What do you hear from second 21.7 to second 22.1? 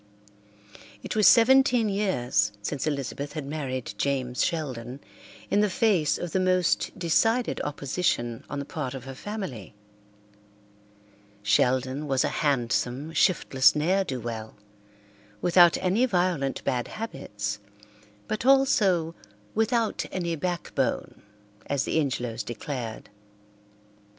the